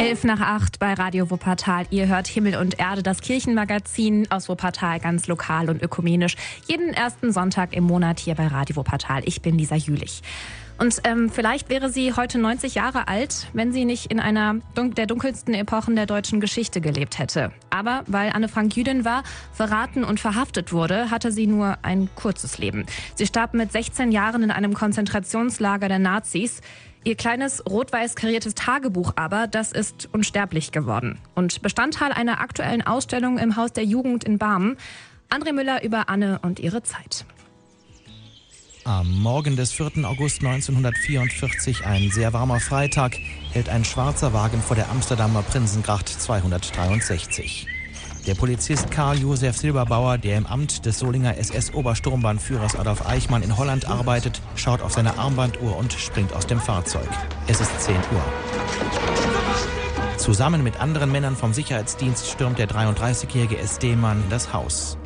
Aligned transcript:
Elf 0.00 0.24
nach 0.24 0.40
acht 0.40 0.78
bei 0.78 0.94
Radio 0.94 1.30
Wuppertal. 1.30 1.84
Ihr 1.90 2.08
hört 2.08 2.26
Himmel 2.26 2.56
und 2.56 2.78
Erde, 2.78 3.02
das 3.02 3.20
Kirchenmagazin 3.20 4.30
aus 4.30 4.48
Wuppertal, 4.48 4.98
ganz 4.98 5.26
lokal 5.26 5.68
und 5.68 5.82
ökumenisch. 5.82 6.36
Jeden 6.66 6.94
ersten 6.94 7.32
Sonntag 7.32 7.74
im 7.74 7.84
Monat 7.84 8.18
hier 8.18 8.34
bei 8.34 8.46
Radio 8.46 8.76
Wuppertal. 8.76 9.20
Ich 9.26 9.42
bin 9.42 9.58
Lisa 9.58 9.76
Jülich. 9.76 10.22
Und 10.78 11.02
ähm, 11.04 11.28
vielleicht 11.28 11.68
wäre 11.68 11.90
sie 11.90 12.14
heute 12.14 12.38
90 12.38 12.74
Jahre 12.74 13.08
alt, 13.08 13.48
wenn 13.52 13.70
sie 13.70 13.84
nicht 13.84 14.10
in 14.10 14.18
einer 14.18 14.56
der 14.74 15.04
dunkelsten 15.04 15.52
Epochen 15.52 15.94
der 15.94 16.06
deutschen 16.06 16.40
Geschichte 16.40 16.80
gelebt 16.80 17.18
hätte. 17.18 17.52
Aber 17.68 18.02
weil 18.06 18.30
Anne 18.32 18.48
Frank 18.48 18.74
Jüdin 18.74 19.04
war, 19.04 19.22
verraten 19.52 20.04
und 20.04 20.18
verhaftet 20.18 20.72
wurde, 20.72 21.10
hatte 21.10 21.30
sie 21.30 21.46
nur 21.46 21.76
ein 21.82 22.08
kurzes 22.14 22.56
Leben. 22.56 22.86
Sie 23.16 23.26
starb 23.26 23.52
mit 23.52 23.70
16 23.70 24.10
Jahren 24.10 24.42
in 24.42 24.50
einem 24.50 24.72
Konzentrationslager 24.72 25.88
der 25.88 25.98
Nazis. 25.98 26.62
Ihr 27.02 27.14
kleines 27.14 27.64
rot-weiß 27.66 28.14
kariertes 28.14 28.54
Tagebuch 28.54 29.12
aber, 29.16 29.46
das 29.46 29.72
ist 29.72 30.08
unsterblich 30.12 30.70
geworden 30.70 31.18
und 31.34 31.62
Bestandteil 31.62 32.12
einer 32.12 32.40
aktuellen 32.40 32.86
Ausstellung 32.86 33.38
im 33.38 33.56
Haus 33.56 33.72
der 33.72 33.84
Jugend 33.84 34.24
in 34.24 34.36
Barmen. 34.36 34.76
André 35.30 35.52
Müller 35.52 35.82
über 35.82 36.10
Anne 36.10 36.40
und 36.42 36.60
ihre 36.60 36.82
Zeit. 36.82 37.24
Am 38.84 39.22
Morgen 39.22 39.56
des 39.56 39.72
4. 39.72 40.04
August 40.04 40.44
1944, 40.44 41.86
ein 41.86 42.10
sehr 42.10 42.32
warmer 42.32 42.60
Freitag, 42.60 43.16
hält 43.52 43.68
ein 43.68 43.84
schwarzer 43.84 44.32
Wagen 44.32 44.60
vor 44.60 44.74
der 44.76 44.90
Amsterdamer 44.90 45.42
Prinsengracht 45.42 46.08
263. 46.08 47.66
Der 48.26 48.34
Polizist 48.34 48.90
Karl 48.90 49.18
Josef 49.18 49.56
Silberbauer, 49.56 50.18
der 50.18 50.36
im 50.36 50.46
Amt 50.46 50.84
des 50.84 50.98
Solinger 50.98 51.38
SS-Obersturmbahnführers 51.38 52.76
Adolf 52.76 53.06
Eichmann 53.06 53.42
in 53.42 53.56
Holland 53.56 53.88
arbeitet, 53.88 54.42
schaut 54.56 54.82
auf 54.82 54.92
seine 54.92 55.18
Armbanduhr 55.18 55.76
und 55.76 55.94
springt 55.94 56.34
aus 56.34 56.46
dem 56.46 56.60
Fahrzeug. 56.60 57.08
Es 57.46 57.62
ist 57.62 57.80
10 57.80 57.96
Uhr. 57.96 58.22
Zusammen 60.18 60.62
mit 60.62 60.78
anderen 60.78 61.10
Männern 61.10 61.34
vom 61.34 61.54
Sicherheitsdienst 61.54 62.28
stürmt 62.28 62.58
der 62.58 62.68
33-jährige 62.68 63.56
SD-Mann 63.56 64.22
das 64.28 64.52
Haus. 64.52 64.98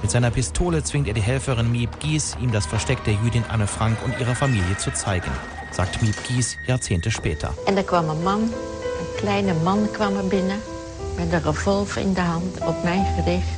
Mit 0.00 0.12
seiner 0.12 0.30
Pistole 0.30 0.84
zwingt 0.84 1.08
er 1.08 1.14
die 1.14 1.22
Helferin 1.22 1.72
Miep 1.72 1.98
Gies, 1.98 2.36
ihm 2.40 2.52
das 2.52 2.66
Versteck 2.66 3.02
der 3.02 3.14
Jüdin 3.14 3.44
Anne 3.48 3.66
Frank 3.66 3.98
und 4.04 4.18
ihrer 4.20 4.36
Familie 4.36 4.76
zu 4.78 4.92
zeigen, 4.92 5.30
sagt 5.72 6.02
Miep 6.02 6.16
Gies 6.28 6.56
Jahrzehnte 6.68 7.10
später. 7.10 7.52
Und 7.66 7.74
da 7.74 7.82
kwam 7.82 8.08
ein 8.10 8.22
Mann, 8.22 8.42
ein 8.42 9.18
kleiner 9.18 9.54
Mann 9.54 9.92
kwam 9.92 10.14
er 10.14 10.22
binnen 10.22 10.73
met 11.16 11.32
een 11.32 11.42
revolver 11.42 12.00
in 12.00 12.12
de 12.12 12.20
hand 12.20 12.60
op 12.60 12.82
mij 12.82 13.12
gericht. 13.16 13.48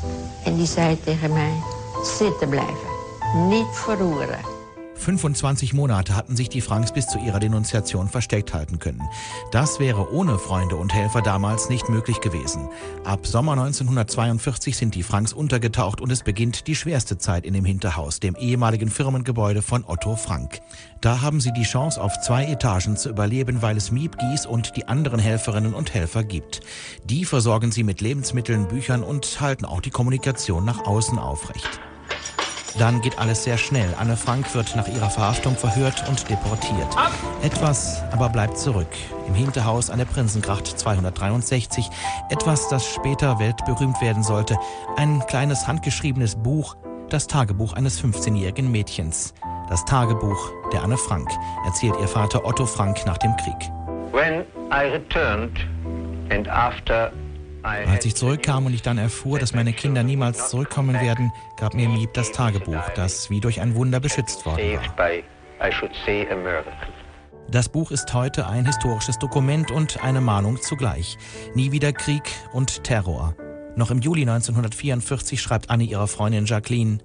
En 0.44 0.56
die 0.56 0.66
zei 0.66 1.00
tegen 1.00 1.32
mij, 1.32 1.62
zitten 2.18 2.48
blijven, 2.48 2.88
niet 3.48 3.66
verroeren. 3.72 4.55
25 4.98 5.74
Monate 5.74 6.16
hatten 6.16 6.36
sich 6.36 6.48
die 6.48 6.60
Franks 6.60 6.92
bis 6.92 7.06
zu 7.06 7.18
ihrer 7.18 7.38
Denunziation 7.38 8.08
versteckt 8.08 8.54
halten 8.54 8.78
können. 8.78 9.02
Das 9.52 9.78
wäre 9.78 10.12
ohne 10.12 10.38
Freunde 10.38 10.76
und 10.76 10.92
Helfer 10.92 11.22
damals 11.22 11.68
nicht 11.68 11.88
möglich 11.88 12.20
gewesen. 12.20 12.68
Ab 13.04 13.26
Sommer 13.26 13.52
1942 13.52 14.76
sind 14.76 14.94
die 14.94 15.02
Franks 15.02 15.32
untergetaucht 15.32 16.00
und 16.00 16.10
es 16.10 16.22
beginnt 16.22 16.66
die 16.66 16.74
schwerste 16.74 17.18
Zeit 17.18 17.44
in 17.44 17.54
dem 17.54 17.64
Hinterhaus, 17.64 18.20
dem 18.20 18.34
ehemaligen 18.36 18.88
Firmengebäude 18.88 19.62
von 19.62 19.84
Otto 19.86 20.16
Frank. 20.16 20.60
Da 21.00 21.20
haben 21.20 21.40
sie 21.40 21.52
die 21.52 21.62
Chance, 21.62 22.00
auf 22.00 22.20
zwei 22.20 22.46
Etagen 22.46 22.96
zu 22.96 23.08
überleben, 23.08 23.62
weil 23.62 23.76
es 23.76 23.90
Miep 23.90 24.18
Gies 24.18 24.46
und 24.46 24.76
die 24.76 24.88
anderen 24.88 25.20
Helferinnen 25.20 25.74
und 25.74 25.94
Helfer 25.94 26.24
gibt. 26.24 26.60
Die 27.04 27.24
versorgen 27.24 27.70
sie 27.70 27.84
mit 27.84 28.00
Lebensmitteln, 28.00 28.66
Büchern 28.68 29.02
und 29.02 29.40
halten 29.40 29.64
auch 29.64 29.80
die 29.80 29.90
Kommunikation 29.90 30.64
nach 30.64 30.86
außen 30.86 31.18
aufrecht. 31.18 31.80
Dann 32.78 33.00
geht 33.00 33.18
alles 33.18 33.44
sehr 33.44 33.56
schnell. 33.56 33.94
Anne 33.98 34.16
Frank 34.16 34.54
wird 34.54 34.76
nach 34.76 34.86
ihrer 34.88 35.08
Verhaftung 35.08 35.56
verhört 35.56 36.06
und 36.08 36.28
deportiert. 36.28 36.88
Etwas 37.42 38.02
aber 38.12 38.28
bleibt 38.28 38.58
zurück. 38.58 38.88
Im 39.26 39.34
Hinterhaus 39.34 39.88
an 39.88 39.98
der 39.98 40.04
Prinzengracht 40.04 40.66
263. 40.66 41.88
Etwas, 42.28 42.68
das 42.68 42.86
später 42.86 43.38
weltberühmt 43.38 44.00
werden 44.00 44.22
sollte. 44.22 44.56
Ein 44.96 45.22
kleines 45.26 45.66
handgeschriebenes 45.66 46.36
Buch, 46.36 46.76
das 47.08 47.26
Tagebuch 47.26 47.72
eines 47.72 48.02
15-jährigen 48.02 48.70
Mädchens. 48.70 49.32
Das 49.68 49.84
Tagebuch 49.84 50.52
der 50.72 50.82
Anne 50.82 50.96
Frank, 50.96 51.28
erzählt 51.64 51.94
ihr 52.00 52.08
Vater 52.08 52.44
Otto 52.44 52.66
Frank 52.66 53.04
nach 53.06 53.18
dem 53.18 53.34
Krieg. 53.36 53.70
When 54.12 54.44
I 54.70 54.90
returned 54.92 55.58
and 56.30 56.48
after 56.48 57.10
als 57.66 58.04
ich 58.04 58.14
zurückkam 58.14 58.66
und 58.66 58.74
ich 58.74 58.82
dann 58.82 58.98
erfuhr, 58.98 59.38
dass 59.38 59.52
meine 59.52 59.72
Kinder 59.72 60.02
niemals 60.02 60.50
zurückkommen 60.50 60.94
werden, 61.00 61.32
gab 61.56 61.74
mir 61.74 61.88
Miep 61.88 62.14
das 62.14 62.32
Tagebuch, 62.32 62.88
das 62.94 63.28
wie 63.30 63.40
durch 63.40 63.60
ein 63.60 63.74
Wunder 63.74 64.00
beschützt 64.00 64.46
worden 64.46 64.78
war. 64.96 65.10
Das 67.48 67.68
Buch 67.68 67.90
ist 67.90 68.12
heute 68.12 68.46
ein 68.48 68.66
historisches 68.66 69.18
Dokument 69.18 69.70
und 69.70 70.02
eine 70.02 70.20
Mahnung 70.20 70.60
zugleich. 70.60 71.16
Nie 71.54 71.72
wieder 71.72 71.92
Krieg 71.92 72.24
und 72.52 72.84
Terror. 72.84 73.34
Noch 73.76 73.90
im 73.90 74.00
Juli 74.00 74.22
1944 74.22 75.40
schreibt 75.40 75.70
Anne 75.70 75.84
ihrer 75.84 76.06
Freundin 76.06 76.46
Jacqueline, 76.46 76.98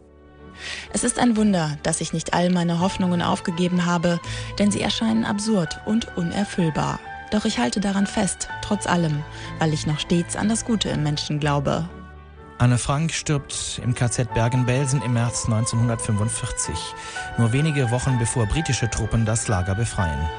es 0.94 1.03
ist 1.03 1.17
ein 1.17 1.38
Wunder, 1.38 1.77
dass 1.83 2.01
ich 2.01 2.13
nicht 2.13 2.33
all 2.33 2.50
meine 2.50 2.79
Hoffnungen 2.79 3.21
aufgegeben 3.21 3.85
habe, 3.85 4.19
denn 4.59 4.71
sie 4.71 4.81
erscheinen 4.81 5.25
absurd 5.25 5.79
und 5.85 6.16
unerfüllbar. 6.17 7.00
Doch 7.31 7.46
ich 7.46 7.58
halte 7.58 7.80
daran 7.80 8.06
fest, 8.06 8.50
trotz 8.62 8.86
allem, 8.86 9.24
weil 9.59 9.74
ich 9.74 9.88
noch 9.88 10.00
stets 10.00 10.36
an 10.36 10.50
das 10.50 10.66
Gute 10.66 10.90
im 10.90 11.02
Menschen 11.02 11.40
glaube. 11.40 11.90
Anne 12.59 12.78
Frank 12.78 13.12
stirbt 13.12 13.81
im 13.84 13.96
KZ 13.96 14.36
Bergen-Belsen 14.36 15.02
im 15.02 15.14
März 15.14 15.46
1945, 15.46 16.75
nur 17.40 17.53
wenige 17.53 17.90
Wochen 17.90 18.19
bevor 18.19 18.46
britische 18.46 18.88
Truppen 18.88 19.25
das 19.25 19.47
Lager 19.47 19.74
befreien. 19.74 20.30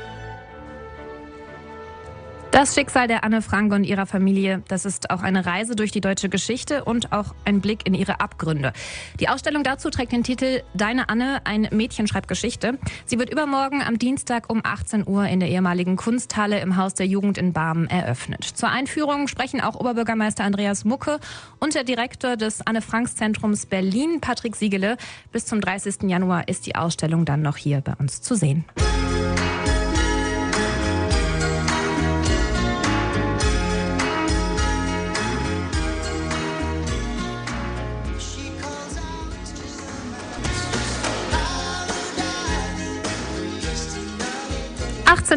Das 2.53 2.75
Schicksal 2.75 3.09
der 3.09 3.25
Anne 3.25 3.41
Frank 3.41 3.73
und 3.73 3.85
ihrer 3.85 4.05
Familie, 4.05 4.63
das 4.69 4.85
ist 4.85 5.09
auch 5.09 5.23
eine 5.23 5.47
Reise 5.47 5.75
durch 5.75 5.91
die 5.91 6.03
deutsche 6.03 6.29
Geschichte 6.29 6.85
und 6.85 7.11
auch 7.11 7.35
ein 7.47 7.63
Blick 7.63 7.87
in 7.87 7.95
ihre 7.95 8.21
Abgründe. 8.21 8.75
Die 9.19 9.31
Ausstellung 9.31 9.65
dazu 9.65 9.89
trägt 9.89 10.13
den 10.13 10.23
Titel 10.23 10.61
Deine 10.75 11.09
Anne, 11.09 11.41
ein 11.45 11.67
Mädchen 11.73 12.07
schreibt 12.07 12.29
Geschichte. 12.29 12.79
Sie 13.07 13.19
wird 13.19 13.33
übermorgen 13.33 13.81
am 13.81 13.99
Dienstag 13.99 14.51
um 14.53 14.61
18 14.63 15.09
Uhr 15.09 15.25
in 15.25 15.41
der 15.41 15.49
ehemaligen 15.49 15.97
Kunsthalle 15.97 16.61
im 16.61 16.77
Haus 16.77 16.93
der 16.93 17.07
Jugend 17.07 17.39
in 17.39 17.55
Barmen 17.55 17.89
eröffnet. 17.89 18.45
Zur 18.45 18.69
Einführung 18.69 19.29
sprechen 19.29 19.63
auch 19.63 19.75
Oberbürgermeister 19.75 20.45
Andreas 20.45 20.85
Mucke 20.85 21.21
und 21.59 21.75
der 21.75 21.85
Direktor 21.85 22.37
des 22.37 22.61
Anne 22.67 22.83
Franks 22.83 23.17
Zentrums 23.17 23.65
Berlin, 23.65 24.21
Patrick 24.21 24.57
Siegele. 24.57 24.99
Bis 25.33 25.47
zum 25.47 25.63
30. 25.63 26.03
Januar 26.03 26.49
ist 26.49 26.67
die 26.67 26.77
Ausstellung 26.77 27.25
dann 27.25 27.41
noch 27.41 27.57
hier 27.57 27.81
bei 27.81 27.95
uns 27.95 28.21
zu 28.21 28.35
sehen. 28.35 28.67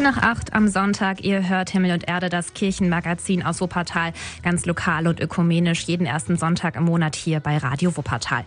Nach 0.06 0.22
8 0.22 0.54
am 0.54 0.68
Sonntag. 0.68 1.24
Ihr 1.24 1.48
hört 1.48 1.70
Himmel 1.70 1.90
und 1.90 2.06
Erde, 2.06 2.28
das 2.28 2.54
Kirchenmagazin 2.54 3.42
aus 3.42 3.60
Wuppertal. 3.60 4.12
Ganz 4.44 4.64
lokal 4.64 5.08
und 5.08 5.18
ökumenisch. 5.18 5.82
Jeden 5.82 6.06
ersten 6.06 6.36
Sonntag 6.36 6.76
im 6.76 6.84
Monat 6.84 7.16
hier 7.16 7.40
bei 7.40 7.58
Radio 7.58 7.96
Wuppertal. 7.96 8.44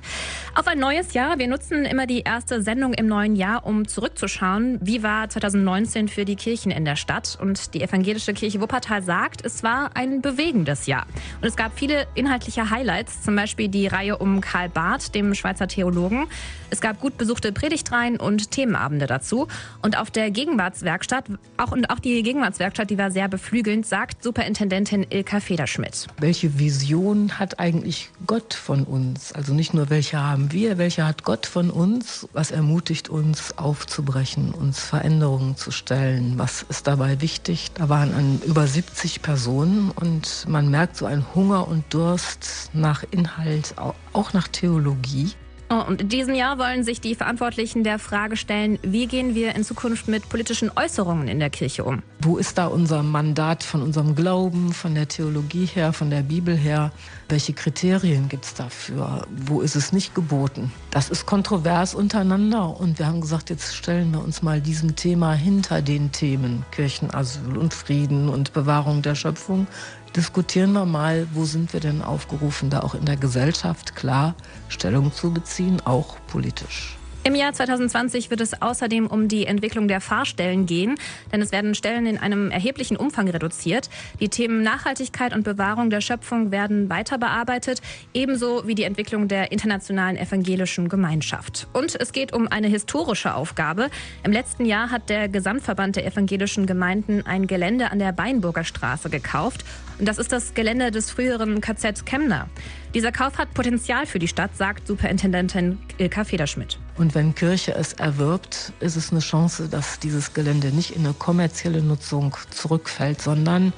Auf 0.56 0.68
ein 0.68 0.80
neues 0.80 1.14
Jahr. 1.14 1.38
Wir 1.38 1.50
nutzen 1.50 1.84
immer 1.84 2.08
die 2.08 2.22
erste 2.22 2.62
Sendung 2.62 2.94
im 2.94 3.08
neuen 3.08 3.36
Jahr, 3.36 3.66
um 3.66 3.90
zurückzuschauen. 3.90 4.80
Wie 4.82 5.04
war 5.04 5.28
2019 5.28 6.08
für 6.08 6.24
die 6.24 6.38
Kirchen 6.38 6.72
in 6.72 6.86
der 6.86 6.96
Stadt? 6.96 7.38
Und 7.42 7.74
die 7.74 7.82
Evangelische 7.82 8.34
Kirche 8.34 8.62
Wuppertal 8.62 9.04
sagt, 9.04 9.44
es 9.44 9.62
war 9.62 9.98
ein 9.98 10.22
bewegendes 10.22 10.86
Jahr. 10.86 11.08
Und 11.42 11.48
es 11.48 11.58
gab 11.58 11.78
viele 11.78 12.08
inhaltliche 12.16 12.70
Highlights. 12.70 13.24
Zum 13.24 13.36
Beispiel 13.36 13.68
die 13.68 13.88
Reihe 13.88 14.18
um 14.18 14.40
Karl 14.40 14.70
Barth, 14.70 15.14
dem 15.14 15.36
Schweizer 15.36 15.68
Theologen. 15.68 16.28
Es 16.70 16.80
gab 16.80 17.02
gut 17.02 17.18
besuchte 17.18 17.52
Predigtreihen 17.52 18.18
und 18.18 18.52
Themenabende 18.52 19.08
dazu. 19.08 19.50
Und 19.82 19.98
auf 19.98 20.10
der 20.10 20.32
Gegenwartswerkstatt 20.32 21.28
Werkstatt, 21.28 21.49
auch 21.58 21.72
und 21.72 21.90
auch 21.90 22.00
die 22.00 22.22
Gegenwartswerkstatt, 22.24 22.90
die 22.90 22.98
war 22.98 23.12
sehr 23.12 23.28
beflügelnd, 23.28 23.86
sagt 23.86 24.24
Superintendentin 24.24 25.06
Ilka 25.10 25.40
Federschmidt. 25.40 26.08
Welche 26.20 26.60
Vision 26.60 27.40
hat 27.40 27.60
eigentlich 27.60 28.10
Gott 28.26 28.54
von 28.54 28.84
uns? 28.84 29.32
Also 29.34 29.54
nicht 29.54 29.74
nur 29.74 29.90
welche 29.90 30.20
haben 30.20 30.52
wir, 30.52 30.78
welche 30.78 31.06
hat 31.06 31.24
Gott 31.24 31.46
von 31.46 31.70
uns? 31.70 32.28
Was 32.34 32.52
ermutigt 32.52 33.10
uns 33.10 33.58
aufzubrechen, 33.58 34.54
uns 34.54 34.80
Veränderungen 34.80 35.56
zu 35.56 35.72
stellen? 35.72 36.34
Was 36.38 36.64
ist 36.64 36.88
dabei 36.88 37.22
wichtig? 37.22 37.72
Da 37.74 37.90
waren 37.90 38.14
an 38.14 38.42
über 38.46 38.68
70 38.68 39.22
Personen 39.22 39.92
und 39.92 40.46
man 40.48 40.70
merkt 40.70 40.96
so 40.96 41.06
einen 41.06 41.26
Hunger 41.36 41.68
und 41.68 41.94
Durst 41.94 42.70
nach 42.74 43.04
Inhalt, 43.12 43.76
auch 44.14 44.34
nach 44.34 44.48
Theologie. 44.48 45.32
Oh, 45.72 45.84
und 45.88 46.02
in 46.02 46.10
diesem 46.10 46.34
Jahr 46.34 46.58
wollen 46.58 46.84
sich 46.84 47.00
die 47.00 47.14
Verantwortlichen 47.14 47.84
der 47.84 48.00
Frage 48.00 48.38
stellen, 48.38 48.80
wie 48.82 49.06
gehen 49.06 49.36
wir 49.36 49.54
in 49.56 49.64
Zukunft 49.64 50.08
mit 50.08 50.28
politischen 50.28 50.72
Äußerungen 50.76 51.28
in 51.28 51.38
der 51.38 51.52
Kirche 51.52 51.84
um? 51.84 52.02
Wo 52.22 52.38
ist 52.38 52.58
da 52.58 52.66
unser 52.66 53.04
Mandat 53.04 53.64
von 53.64 53.84
unserem 53.84 54.16
Glauben, 54.16 54.74
von 54.74 54.96
der 54.96 55.08
Theologie 55.08 55.66
her, 55.66 55.94
von 55.94 56.10
der 56.10 56.24
Bibel 56.24 56.58
her? 56.58 56.92
Welche 57.30 57.54
Kriterien 57.54 58.30
gibt 58.30 58.46
es 58.46 58.56
dafür? 58.56 59.28
Wo 59.30 59.62
ist 59.62 59.76
es 59.76 59.94
nicht 59.94 60.16
geboten? 60.16 60.72
Das 60.90 61.10
ist 61.10 61.28
kontrovers 61.28 61.94
untereinander 61.94 62.80
und 62.80 62.98
wir 62.98 63.06
haben 63.06 63.22
gesagt, 63.22 63.52
jetzt 63.52 63.76
stellen 63.76 64.12
wir 64.12 64.24
uns 64.24 64.42
mal 64.42 64.62
diesem 64.62 64.96
Thema 64.96 65.34
hinter 65.34 65.84
den 65.84 66.12
Themen 66.12 66.66
Kirchenasyl 66.72 67.56
und 67.56 67.76
Frieden 67.76 68.28
und 68.28 68.54
Bewahrung 68.54 69.04
der 69.04 69.14
Schöpfung 69.14 69.68
diskutieren 70.12 70.74
wir 70.74 70.86
mal, 70.86 71.28
wo 71.34 71.46
sind 71.46 71.74
wir 71.74 71.80
denn 71.80 72.02
aufgerufen, 72.02 72.70
da 72.70 72.82
auch 72.82 72.94
in 72.96 73.06
der 73.06 73.18
Gesellschaft 73.18 73.96
klar 73.96 74.36
Stellung 74.68 75.12
zu 75.14 75.34
beziehen, 75.34 75.82
auch 75.86 76.18
politisch. 76.28 76.99
Im 77.26 77.36
Jahr 77.36 77.52
2020 77.52 78.30
wird 78.30 78.40
es 78.40 78.62
außerdem 78.62 79.06
um 79.06 79.28
die 79.28 79.46
Entwicklung 79.46 79.90
der 79.90 80.00
Fahrstellen 80.00 80.66
gehen, 80.66 80.96
denn 81.34 81.42
es 81.42 81.52
werden 81.52 81.76
Stellen 81.76 82.06
in 82.06 82.18
einem 82.18 82.50
erheblichen 82.50 82.96
Umfang 82.96 83.28
reduziert. 83.28 83.90
Die 84.22 84.30
Themen 84.30 84.64
Nachhaltigkeit 84.64 85.36
und 85.36 85.44
Bewahrung 85.44 85.90
der 85.90 86.00
Schöpfung 86.00 86.52
werden 86.52 86.90
weiter 86.90 87.18
bearbeitet, 87.18 87.82
ebenso 88.14 88.66
wie 88.68 88.74
die 88.74 88.84
Entwicklung 88.84 89.28
der 89.28 89.52
internationalen 89.52 90.16
evangelischen 90.16 90.88
Gemeinschaft. 90.88 91.68
Und 91.74 92.00
es 92.00 92.14
geht 92.14 92.32
um 92.32 92.48
eine 92.48 92.68
historische 92.68 93.36
Aufgabe. 93.36 93.90
Im 94.24 94.32
letzten 94.32 94.64
Jahr 94.66 94.90
hat 94.90 95.10
der 95.10 95.28
Gesamtverband 95.28 95.98
der 95.98 96.06
evangelischen 96.06 96.68
Gemeinden 96.68 97.26
ein 97.26 97.48
Gelände 97.48 97.92
an 97.92 98.00
der 98.00 98.14
Beinburger 98.14 98.64
Straße 98.64 99.10
gekauft. 99.10 99.66
Und 100.00 100.08
das 100.08 100.20
ist 100.20 100.32
das 100.32 100.54
Gelände 100.54 100.90
des 100.90 101.12
früheren 101.12 101.60
KZ 101.60 102.06
Chemner. 102.06 102.48
Dieser 102.96 103.12
Kauf 103.12 103.38
hat 103.38 103.54
Potenzial 103.54 104.08
für 104.08 104.18
die 104.18 104.28
Stadt, 104.28 104.58
sagt 104.58 104.88
Superintendentin 104.88 105.78
Ilka 106.00 106.24
Federschmidt. 106.24 106.80
Und 106.98 107.14
wenn 107.14 107.36
Kirche 107.36 107.76
es 107.76 107.94
erwirbt, 107.94 108.74
ist 108.80 108.96
es 108.96 109.12
eine 109.12 109.20
Chance, 109.20 109.70
dass 109.70 110.00
dieses 110.00 110.34
Gelände 110.34 110.70
nicht 110.70 110.96
in 110.96 111.06
eine 111.06 111.14
kommerzielle 111.14 111.84
Nutzung 111.84 112.36
zurückfällt, 112.50 113.22
sondern 113.22 113.74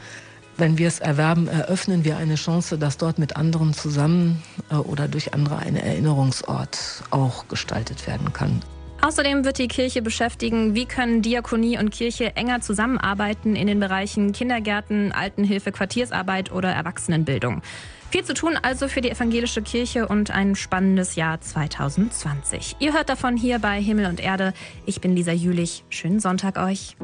wenn 0.56 0.78
wir 0.78 0.88
es 0.88 1.00
erwerben, 1.00 1.50
eröffnen 1.50 2.06
wir 2.06 2.16
eine 2.16 2.36
Chance, 2.36 2.78
dass 2.78 2.98
dort 2.98 3.19
mit 3.19 3.36
anderen 3.36 3.74
zusammen 3.74 4.42
äh, 4.69 4.75
oder 4.75 5.10
durch 5.10 5.34
andere 5.34 5.58
ein 5.58 5.75
Erinnerungsort 5.75 7.04
auch 7.10 7.50
gestaltet 7.50 8.08
werden 8.08 8.31
kann. 8.31 8.62
Außerdem 9.01 9.45
wird 9.45 9.57
die 9.57 9.68
Kirche 9.68 10.01
beschäftigen, 10.03 10.75
wie 10.75 10.86
können 10.86 11.24
Diakonie 11.24 11.80
und 11.80 11.89
Kirche 11.89 12.36
enger 12.36 12.62
zusammenarbeiten 12.62 13.56
in 13.56 13.65
den 13.65 13.80
Bereichen 13.80 14.31
Kindergärten, 14.31 15.12
Altenhilfe, 15.12 15.71
Quartiersarbeit 15.71 16.51
oder 16.51 16.69
Erwachsenenbildung. 16.69 17.63
Viel 18.12 18.24
zu 18.24 18.33
tun 18.33 18.59
also 18.62 18.88
für 18.88 19.01
die 19.01 19.09
evangelische 19.09 19.62
Kirche 19.62 20.07
und 20.07 20.31
ein 20.31 20.56
spannendes 20.56 21.15
Jahr 21.15 21.42
2020. 21.42 22.75
Ihr 22.80 22.94
hört 22.94 23.09
davon 23.09 23.38
hier 23.38 23.57
bei 23.57 23.81
Himmel 23.81 24.06
und 24.06 24.19
Erde. 24.19 24.53
Ich 24.86 25.01
bin 25.01 25.15
Lisa 25.15 25.31
Jülich. 25.31 25.83
Schönen 25.89 26.19
Sonntag 26.19 26.57
euch. 26.57 26.95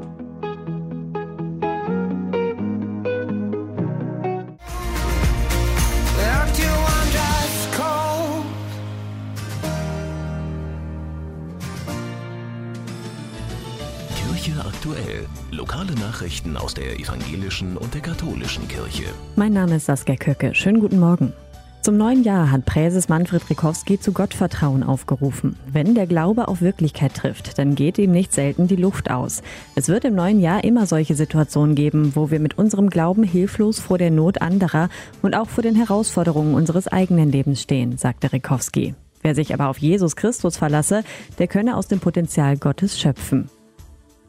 Lokale 15.51 15.93
Nachrichten 15.95 16.57
aus 16.57 16.73
der 16.73 16.99
evangelischen 16.99 17.77
und 17.77 17.93
der 17.93 18.01
katholischen 18.01 18.67
Kirche. 18.67 19.05
Mein 19.37 19.53
Name 19.53 19.77
ist 19.77 19.85
Saskia 19.85 20.17
Köcke. 20.17 20.53
Schönen 20.53 20.81
guten 20.81 20.99
Morgen. 20.99 21.31
Zum 21.81 21.95
neuen 21.95 22.25
Jahr 22.25 22.51
hat 22.51 22.65
Präses 22.65 23.07
Manfred 23.07 23.49
Rikowski 23.49 23.97
zu 23.97 24.11
Gottvertrauen 24.11 24.83
aufgerufen. 24.83 25.55
Wenn 25.71 25.95
der 25.95 26.05
Glaube 26.05 26.49
auf 26.49 26.59
Wirklichkeit 26.59 27.13
trifft, 27.13 27.57
dann 27.57 27.75
geht 27.75 27.97
ihm 27.97 28.11
nicht 28.11 28.33
selten 28.33 28.67
die 28.67 28.75
Luft 28.75 29.09
aus. 29.09 29.41
Es 29.75 29.87
wird 29.87 30.03
im 30.03 30.15
neuen 30.15 30.41
Jahr 30.41 30.65
immer 30.65 30.85
solche 30.85 31.15
Situationen 31.15 31.75
geben, 31.75 32.11
wo 32.13 32.29
wir 32.29 32.41
mit 32.41 32.57
unserem 32.57 32.89
Glauben 32.89 33.23
hilflos 33.23 33.79
vor 33.79 33.97
der 33.97 34.11
Not 34.11 34.41
anderer 34.41 34.89
und 35.21 35.33
auch 35.33 35.47
vor 35.47 35.61
den 35.63 35.75
Herausforderungen 35.75 36.55
unseres 36.55 36.89
eigenen 36.89 37.31
Lebens 37.31 37.61
stehen, 37.61 37.97
sagte 37.97 38.33
Rikowski. 38.33 38.95
Wer 39.21 39.33
sich 39.33 39.53
aber 39.53 39.69
auf 39.69 39.77
Jesus 39.77 40.17
Christus 40.17 40.57
verlasse, 40.57 41.05
der 41.39 41.47
könne 41.47 41.77
aus 41.77 41.87
dem 41.87 42.01
Potenzial 42.01 42.57
Gottes 42.57 42.99
schöpfen. 42.99 43.49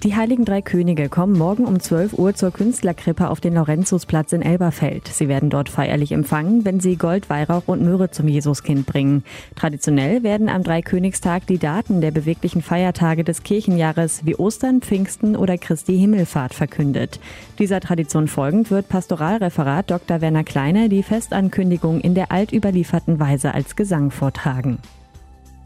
Die 0.04 0.14
Heiligen 0.14 0.44
Drei 0.44 0.62
Könige 0.62 1.08
kommen 1.08 1.36
morgen 1.36 1.64
um 1.64 1.80
12 1.80 2.12
Uhr 2.12 2.32
zur 2.32 2.52
Künstlerkrippe 2.52 3.28
auf 3.30 3.40
den 3.40 3.54
Laurentiusplatz 3.54 4.32
in 4.32 4.42
Elberfeld. 4.42 5.08
Sie 5.08 5.26
werden 5.26 5.50
dort 5.50 5.68
feierlich 5.68 6.12
empfangen, 6.12 6.64
wenn 6.64 6.78
sie 6.78 6.94
Gold, 6.94 7.28
Weihrauch 7.28 7.64
und 7.66 7.82
Myrrhe 7.82 8.08
zum 8.08 8.28
Jesuskind 8.28 8.86
bringen. 8.86 9.24
Traditionell 9.56 10.22
werden 10.22 10.48
am 10.48 10.62
Dreikönigstag 10.62 11.48
die 11.48 11.58
Daten 11.58 12.00
der 12.00 12.12
beweglichen 12.12 12.62
Feiertage 12.62 13.24
des 13.24 13.42
Kirchenjahres 13.42 14.24
wie 14.24 14.36
Ostern, 14.36 14.82
Pfingsten 14.82 15.34
oder 15.34 15.58
Christi 15.58 15.98
Himmelfahrt 15.98 16.54
verkündet. 16.54 17.18
Dieser 17.58 17.80
Tradition 17.80 18.28
folgend 18.28 18.70
wird 18.70 18.88
Pastoralreferat 18.88 19.90
Dr. 19.90 20.20
Werner 20.20 20.44
Kleine 20.44 20.88
die 20.88 21.02
Festankündigung 21.02 22.00
in 22.00 22.14
der 22.14 22.30
altüberlieferten 22.30 23.18
Weise 23.18 23.52
als 23.52 23.74
Gesang 23.74 24.12
vortragen. 24.12 24.78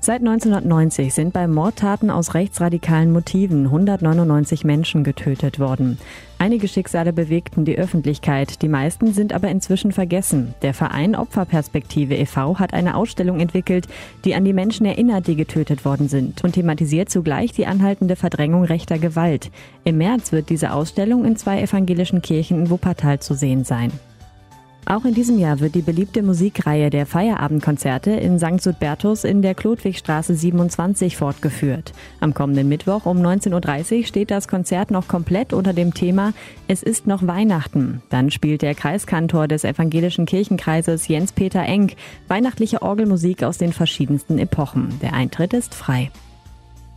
Seit 0.04 0.19
1990 0.19 1.14
sind 1.14 1.32
bei 1.32 1.46
Mordtaten 1.46 2.10
aus 2.10 2.34
rechtsradikalen 2.34 3.12
Motiven 3.12 3.66
199 3.66 4.64
Menschen 4.64 5.04
getötet 5.04 5.60
worden. 5.60 5.96
Einige 6.40 6.66
Schicksale 6.66 7.12
bewegten 7.12 7.64
die 7.64 7.78
Öffentlichkeit, 7.78 8.62
die 8.62 8.69
meisten 8.69 9.12
sind 9.12 9.32
aber 9.32 9.49
inzwischen 9.49 9.93
vergessen. 9.93 10.54
Der 10.62 10.75
Verein 10.75 11.14
Opferperspektive 11.14 12.16
e.V. 12.16 12.58
hat 12.58 12.75
eine 12.75 12.96
Ausstellung 12.96 13.38
entwickelt, 13.38 13.87
die 14.25 14.34
an 14.34 14.44
die 14.44 14.52
Menschen 14.52 14.87
erinnert, 14.87 15.28
die 15.28 15.37
getötet 15.37 15.84
worden 15.84 16.08
sind 16.08 16.43
und 16.43 16.54
thematisiert 16.54 17.08
zugleich 17.08 17.52
die 17.52 17.66
anhaltende 17.66 18.16
Verdrängung 18.16 18.64
rechter 18.64 18.99
Gewalt. 18.99 19.52
Im 19.84 19.99
März 19.99 20.32
wird 20.32 20.50
diese 20.50 20.72
Ausstellung 20.72 21.25
in 21.25 21.37
zwei 21.37 21.62
evangelischen 21.62 22.22
Kirchen 22.22 22.58
in 22.58 22.70
Wuppertal 22.70 23.20
zu 23.20 23.34
sehen 23.34 23.62
sein. 23.62 23.93
Auch 24.84 25.05
in 25.05 25.14
diesem 25.14 25.38
Jahr 25.38 25.61
wird 25.61 25.76
die 25.76 25.82
beliebte 25.82 26.23
Musikreihe 26.23 26.90
der 26.90 27.06
Feierabendkonzerte 27.06 28.11
in 28.11 28.38
St. 28.38 28.61
Sudbertus 28.61 29.23
in 29.23 29.40
der 29.40 29.55
Klodwigstraße 29.55 30.34
27 30.34 31.17
fortgeführt. 31.17 31.93
Am 32.20 32.34
kommenden 32.34 32.69
Mittwoch 32.69 33.06
um 33.06 33.19
19.30 33.19 33.99
Uhr 33.99 34.05
steht 34.06 34.31
das 34.32 34.49
Konzert 34.49 34.90
noch 34.90 35.06
komplett 35.06 35.52
unter 35.52 35.73
dem 35.73 35.94
Thema 35.94 36.32
Es 36.67 36.82
ist 36.82 37.06
noch 37.06 37.26
Weihnachten. 37.26 38.02
Dann 38.11 38.31
spielt 38.32 38.62
der 38.62 38.75
Kreiskantor 38.75 39.46
des 39.46 39.62
evangelischen 39.62 40.26
Kirchenkreises 40.26 41.06
Jens-Peter 41.06 41.62
Enck 41.62 41.94
weihnachtliche 42.26 42.82
Orgelmusik 42.82 43.44
aus 43.44 43.58
den 43.58 43.73
verschiedensten 43.73 44.38
Epochen. 44.38 44.99
Der 45.00 45.14
Eintritt 45.14 45.52
ist 45.52 45.75
frei. 45.75 46.11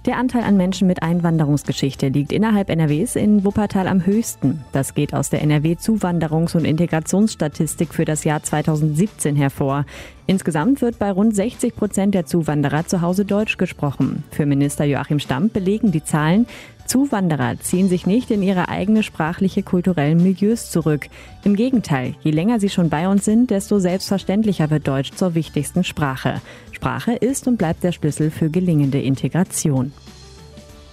Der 0.06 0.18
Anteil 0.18 0.44
an 0.44 0.56
Menschen 0.56 0.88
mit 0.88 1.02
Einwanderungsgeschichte 1.02 2.10
liegt 2.10 2.32
innerhalb 2.32 2.70
NRWs 2.70 3.16
in 3.16 3.44
Wuppertal 3.44 3.88
am 3.88 4.06
höchsten. 4.06 4.64
Das 4.72 4.94
geht 4.94 5.16
aus 5.16 5.32
der 5.32 5.42
NRW-Zuwanderungs- 5.42 6.56
und 6.56 6.64
Integrationsstatistik 6.64 7.92
für 7.92 8.06
das 8.06 8.24
Jahr 8.24 8.44
2017 8.44 9.36
hervor. 9.36 9.84
Insgesamt 10.28 10.84
wird 10.84 11.00
bei 11.00 11.12
rund 11.12 11.36
60 11.36 11.76
Prozent 11.76 12.14
der 12.14 12.28
Zuwanderer 12.28 12.86
zu 12.86 13.02
Hause 13.02 13.26
Deutsch 13.26 13.58
gesprochen. 13.58 14.24
Für 14.30 14.46
Minister 14.46 14.86
Joachim 14.86 15.18
Stamm 15.18 15.50
belegen 15.50 15.92
die 15.92 16.04
Zahlen, 16.04 16.46
Zuwanderer 16.86 17.60
ziehen 17.60 17.90
sich 17.90 18.06
nicht 18.06 18.32
in 18.32 18.44
ihre 18.44 18.70
eigene 18.70 19.04
sprachliche 19.04 19.64
kulturellen 19.64 20.22
Milieus 20.22 20.72
zurück. 20.72 21.08
Im 21.44 21.56
Gegenteil, 21.56 22.16
je 22.22 22.32
länger 22.32 22.60
sie 22.60 22.70
schon 22.70 22.90
bei 22.90 23.08
uns 23.08 23.26
sind, 23.26 23.50
desto 23.50 23.80
selbstverständlicher 23.80 24.70
wird 24.70 24.88
Deutsch 24.88 25.12
zur 25.12 25.36
wichtigsten 25.36 25.84
Sprache. 25.84 26.42
Sprache 26.72 27.14
ist 27.14 27.48
und 27.48 27.58
bleibt 27.58 27.84
der 27.84 27.92
Schlüssel 27.92 28.30
für 28.30 28.50
gelingende 28.50 29.02
Integration. 29.02 29.92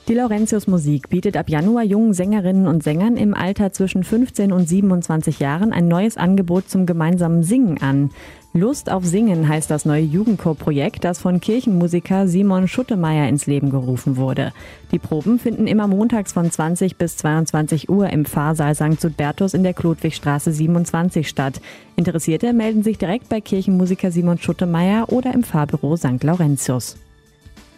Die 0.09 0.15
Laurentius 0.15 0.67
Musik 0.67 1.11
bietet 1.11 1.37
ab 1.37 1.49
Januar 1.49 1.85
jungen 1.85 2.13
Sängerinnen 2.13 2.67
und 2.67 2.83
Sängern 2.83 3.17
im 3.17 3.35
Alter 3.35 3.73
zwischen 3.73 4.03
15 4.03 4.51
und 4.51 4.69
27 4.69 5.39
Jahren 5.39 5.73
ein 5.73 5.87
neues 5.87 6.17
Angebot 6.17 6.69
zum 6.69 6.87
gemeinsamen 6.87 7.45
Singen 7.45 7.81
an. 7.81 8.11
Lust 8.53 8.91
auf 8.91 9.05
Singen 9.05 9.49
heißt 9.49 9.71
das 9.71 9.85
neue 9.85 10.03
Jugendchorprojekt, 10.03 11.05
das 11.05 11.21
von 11.21 11.41
Kirchenmusiker 11.41 12.27
Simon 12.27 12.67
Schuttemeyer 12.67 13.29
ins 13.29 13.47
Leben 13.47 13.71
gerufen 13.71 14.17
wurde. 14.17 14.53
Die 14.91 14.99
Proben 14.99 15.39
finden 15.39 15.69
immer 15.69 15.87
montags 15.87 16.33
von 16.33 16.51
20 16.51 16.97
bis 16.97 17.17
22 17.19 17.89
Uhr 17.89 18.11
im 18.11 18.25
Pfarrsaal 18.25 18.75
St. 18.75 19.01
Sudbertus 19.01 19.55
in 19.55 19.63
der 19.63 19.73
Klodwigstraße 19.73 20.53
27 20.53 21.29
statt. 21.29 21.61
Interessierte 21.95 22.53
melden 22.53 22.83
sich 22.83 22.99
direkt 22.99 23.29
bei 23.29 23.41
Kirchenmusiker 23.41 24.11
Simon 24.11 24.39
Schuttemeyer 24.39 25.13
oder 25.13 25.33
im 25.33 25.45
Pfarrbüro 25.45 25.97
St. 25.97 26.25
Laurentius. 26.25 26.97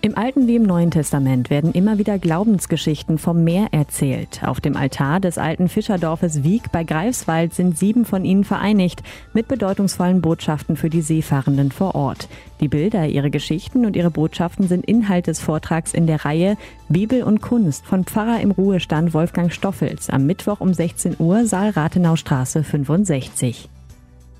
Im 0.04 0.18
Alten 0.18 0.46
wie 0.46 0.56
im 0.56 0.64
Neuen 0.64 0.90
Testament 0.90 1.48
werden 1.48 1.72
immer 1.72 1.96
wieder 1.96 2.18
Glaubensgeschichten 2.18 3.16
vom 3.16 3.42
Meer 3.42 3.68
erzählt. 3.70 4.42
Auf 4.44 4.60
dem 4.60 4.76
Altar 4.76 5.18
des 5.18 5.38
alten 5.38 5.70
Fischerdorfes 5.70 6.44
Wieg 6.44 6.70
bei 6.70 6.84
Greifswald 6.84 7.54
sind 7.54 7.78
sieben 7.78 8.04
von 8.04 8.26
ihnen 8.26 8.44
vereinigt 8.44 9.02
mit 9.32 9.48
bedeutungsvollen 9.48 10.20
Botschaften 10.20 10.76
für 10.76 10.90
die 10.90 11.00
Seefahrenden 11.00 11.72
vor 11.72 11.94
Ort. 11.94 12.28
Die 12.60 12.68
Bilder, 12.68 13.06
ihre 13.06 13.30
Geschichten 13.30 13.86
und 13.86 13.96
ihre 13.96 14.10
Botschaften 14.10 14.68
sind 14.68 14.84
Inhalt 14.84 15.26
des 15.26 15.40
Vortrags 15.40 15.94
in 15.94 16.06
der 16.06 16.26
Reihe 16.26 16.58
Bibel 16.90 17.22
und 17.22 17.40
Kunst 17.40 17.86
von 17.86 18.04
Pfarrer 18.04 18.42
im 18.42 18.50
Ruhestand 18.50 19.14
Wolfgang 19.14 19.54
Stoffels 19.54 20.10
am 20.10 20.26
Mittwoch 20.26 20.60
um 20.60 20.74
16 20.74 21.16
Uhr 21.18 21.46
Saal 21.46 21.70
Rathenaustraße 21.70 22.62
65. 22.62 23.70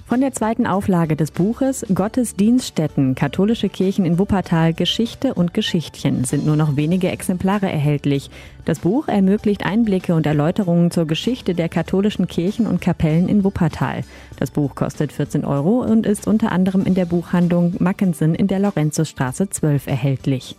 Von 0.07 0.21
der 0.21 0.33
zweiten 0.33 0.67
Auflage 0.67 1.17
des 1.17 1.31
Buches 1.31 1.87
Gottesdienststätten, 1.93 3.15
katholische 3.15 3.71
Kirchen 3.71 4.05
in 4.05 4.19
Wuppertal, 4.19 4.75
Geschichte 4.75 5.33
und 5.33 5.55
Geschichtchen 5.55 6.25
sind 6.25 6.45
nur 6.45 6.57
noch 6.57 6.77
wenige 6.77 7.09
Exemplare 7.09 7.71
erhältlich. 7.71 8.31
Das 8.67 8.81
Buch 8.81 9.09
ermöglicht 9.09 9.65
Einblicke 9.65 10.15
und 10.15 10.27
Erläuterungen 10.27 10.91
zur 10.91 11.07
Geschichte 11.07 11.55
der 11.55 11.71
katholischen 11.71 12.27
Kirchen 12.27 12.67
und 12.67 12.83
Kapellen 12.83 13.31
in 13.31 13.45
Wuppertal. 13.45 14.03
Das 14.39 14.51
Buch 14.51 14.75
kostet 14.75 15.11
14 15.11 15.47
Euro 15.47 15.81
und 15.81 16.05
ist 16.05 16.27
unter 16.27 16.53
anderem 16.53 16.85
in 16.85 16.95
der 16.95 17.07
Buchhandlung 17.07 17.77
Mackensen 17.79 18.35
in 18.35 18.47
der 18.47 18.59
Lorenzusstraße 18.59 19.49
12 19.49 19.87
erhältlich. 19.87 20.57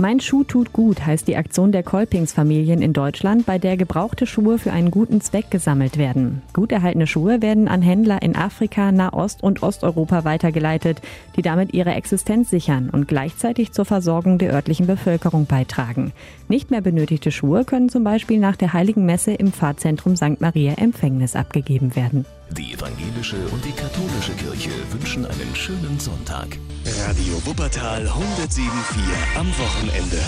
Mein 0.00 0.18
Schuh 0.18 0.44
tut 0.44 0.72
gut 0.72 1.04
heißt 1.04 1.28
die 1.28 1.36
Aktion 1.36 1.72
der 1.72 1.82
Kolpingsfamilien 1.82 2.80
in 2.80 2.94
Deutschland, 2.94 3.44
bei 3.44 3.58
der 3.58 3.76
gebrauchte 3.76 4.24
Schuhe 4.24 4.56
für 4.56 4.72
einen 4.72 4.90
guten 4.90 5.20
Zweck 5.20 5.50
gesammelt 5.50 5.98
werden. 5.98 6.40
Gut 6.54 6.72
erhaltene 6.72 7.06
Schuhe 7.06 7.42
werden 7.42 7.68
an 7.68 7.82
Händler 7.82 8.22
in 8.22 8.34
Afrika, 8.34 8.92
Nahost 8.92 9.42
und 9.42 9.62
Osteuropa 9.62 10.24
weitergeleitet, 10.24 11.02
die 11.36 11.42
damit 11.42 11.74
ihre 11.74 11.92
Existenz 11.92 12.48
sichern 12.48 12.88
und 12.88 13.08
gleichzeitig 13.08 13.72
zur 13.72 13.84
Versorgung 13.84 14.38
der 14.38 14.54
örtlichen 14.54 14.86
Bevölkerung 14.86 15.44
beitragen. 15.44 16.12
Nicht 16.48 16.70
mehr 16.70 16.80
benötigte 16.80 17.30
Schuhe 17.30 17.66
können 17.66 17.90
zum 17.90 18.02
Beispiel 18.02 18.38
nach 18.38 18.56
der 18.56 18.72
Heiligen 18.72 19.04
Messe 19.04 19.32
im 19.32 19.52
Pfarrzentrum 19.52 20.16
St. 20.16 20.40
Maria 20.40 20.72
Empfängnis 20.78 21.36
abgegeben 21.36 21.94
werden. 21.94 22.24
Die 22.52 22.74
evangelische 22.74 23.36
und 23.52 23.64
die 23.64 23.72
katholische 23.72 24.32
Kirche 24.32 24.70
wünschen 24.90 25.24
einen 25.24 25.54
schönen 25.54 26.00
Sonntag. 26.00 26.58
Radio 27.06 27.34
Wuppertal 27.46 28.06
107.4 28.06 29.38
am 29.38 29.46
Wochenende. 29.56 30.18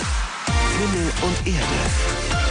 Himmel 0.79 1.11
und 1.21 1.47
Erde. 1.47 2.42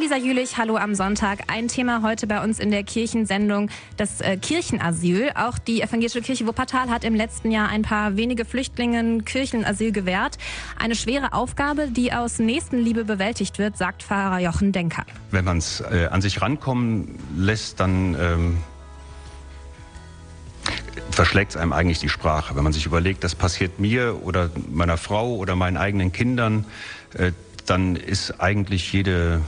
Lisa 0.00 0.16
Jülich, 0.16 0.56
hallo 0.56 0.76
am 0.76 0.94
Sonntag. 0.94 1.40
Ein 1.48 1.66
Thema 1.66 2.02
heute 2.02 2.28
bei 2.28 2.42
uns 2.42 2.60
in 2.60 2.70
der 2.70 2.84
Kirchensendung, 2.84 3.68
das 3.96 4.20
äh, 4.20 4.36
Kirchenasyl. 4.36 5.32
Auch 5.34 5.58
die 5.58 5.82
Evangelische 5.82 6.22
Kirche 6.22 6.46
Wuppertal 6.46 6.88
hat 6.88 7.02
im 7.02 7.16
letzten 7.16 7.50
Jahr 7.50 7.68
ein 7.68 7.82
paar 7.82 8.16
wenige 8.16 8.44
Flüchtlingen 8.44 9.24
Kirchenasyl 9.24 9.90
gewährt. 9.90 10.38
Eine 10.78 10.94
schwere 10.94 11.32
Aufgabe, 11.32 11.88
die 11.88 12.12
aus 12.12 12.38
Nächstenliebe 12.38 13.04
bewältigt 13.04 13.58
wird, 13.58 13.76
sagt 13.76 14.04
Pfarrer 14.04 14.38
Jochen 14.38 14.70
Denker. 14.70 15.04
Wenn 15.32 15.44
man 15.44 15.58
es 15.58 15.80
äh, 15.80 16.06
an 16.10 16.22
sich 16.22 16.40
rankommen 16.40 17.18
lässt, 17.36 17.80
dann 17.80 18.14
ähm, 18.20 18.58
verschlägt 21.10 21.52
es 21.52 21.56
einem 21.56 21.72
eigentlich 21.72 21.98
die 21.98 22.08
Sprache. 22.08 22.54
Wenn 22.54 22.62
man 22.62 22.72
sich 22.72 22.86
überlegt, 22.86 23.24
das 23.24 23.34
passiert 23.34 23.80
mir 23.80 24.22
oder 24.22 24.50
meiner 24.70 24.96
Frau 24.96 25.34
oder 25.34 25.56
meinen 25.56 25.76
eigenen 25.76 26.12
Kindern, 26.12 26.66
äh, 27.14 27.32
dann 27.66 27.96
ist 27.96 28.40
eigentlich 28.40 28.92
jede 28.92 29.40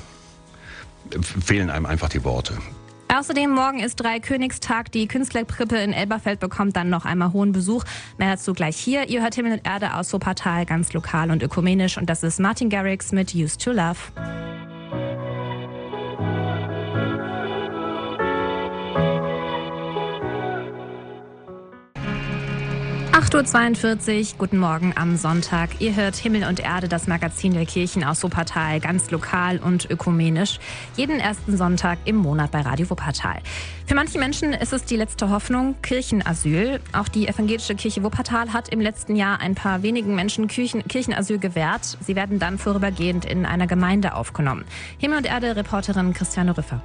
fehlen 1.23 1.71
einem 1.71 1.87
einfach 1.87 2.09
die 2.09 2.25
Worte. 2.25 2.59
Außerdem 3.13 3.51
morgen 3.51 3.81
ist 3.81 3.97
Dreikönigstag. 3.97 4.93
Die 4.93 5.09
Künstlerkrippe 5.09 5.77
in 5.77 5.93
Elberfeld 5.93 6.39
bekommt 6.39 6.77
dann 6.77 6.91
noch 6.91 7.05
einmal 7.05 7.33
hohen 7.33 7.51
Besuch. 7.51 7.83
Mehr 8.19 8.31
dazu 8.31 8.53
gleich 8.53 8.77
hier. 8.77 9.09
Ihr 9.09 9.21
hört 9.21 9.35
Himmel 9.35 9.53
und 9.55 9.67
Erde 9.67 9.95
aus 9.95 10.13
Wuppertal, 10.13 10.65
ganz 10.65 10.93
lokal 10.93 11.33
und 11.33 11.43
ökumenisch. 11.43 11.99
Und 11.99 12.09
das 12.09 12.23
ist 12.23 12.39
Martin 12.39 12.71
Garrix 12.71 13.11
mit 13.11 13.35
Used 13.35 13.63
to 13.63 13.73
Love. 13.73 13.99
8.42 23.31 24.33
Uhr, 24.33 24.39
guten 24.39 24.59
Morgen 24.59 24.93
am 24.97 25.17
Sonntag. 25.17 25.81
Ihr 25.81 25.95
hört 25.95 26.17
Himmel 26.17 26.43
und 26.43 26.59
Erde, 26.59 26.89
das 26.89 27.07
Magazin 27.07 27.55
der 27.55 27.65
Kirchen 27.65 28.03
aus 28.03 28.25
Wuppertal, 28.25 28.81
ganz 28.81 29.09
lokal 29.13 29.59
und 29.59 29.89
ökumenisch. 29.89 30.59
Jeden 30.97 31.21
ersten 31.21 31.57
Sonntag 31.57 32.01
im 32.07 32.17
Monat 32.17 32.51
bei 32.51 32.61
Radio 32.63 32.91
Wuppertal. 32.91 33.39
Für 33.87 33.95
manche 33.95 34.19
Menschen 34.19 34.53
ist 34.53 34.73
es 34.73 34.83
die 34.83 34.97
letzte 34.97 35.31
Hoffnung, 35.31 35.77
Kirchenasyl. 35.81 36.81
Auch 36.93 37.07
die 37.07 37.29
evangelische 37.29 37.77
Kirche 37.77 38.03
Wuppertal 38.03 38.53
hat 38.53 38.69
im 38.71 38.81
letzten 38.81 39.15
Jahr 39.15 39.39
ein 39.39 39.55
paar 39.55 39.85
wenigen 39.85 40.17
Menschen 40.17 40.49
Kirchen, 40.49 40.83
Kirchenasyl 40.89 41.39
gewährt. 41.39 41.99
Sie 42.01 42.17
werden 42.17 42.41
dann 42.41 42.59
vorübergehend 42.59 43.27
in 43.27 43.47
einer 43.47 43.69
Gemeinde 43.69 44.17
aufgenommen. 44.17 44.65
Himmel 44.99 45.19
und 45.19 45.27
Erde, 45.27 45.55
Reporterin 45.55 46.15
Christiane 46.15 46.59
Rüffer. 46.59 46.83